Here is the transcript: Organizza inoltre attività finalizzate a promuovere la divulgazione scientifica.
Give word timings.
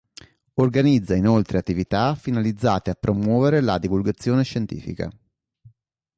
Organizza 0.55 1.13
inoltre 1.15 1.59
attività 1.59 2.15
finalizzate 2.15 2.89
a 2.89 2.95
promuovere 2.99 3.61
la 3.61 3.77
divulgazione 3.77 4.41
scientifica. 4.43 5.07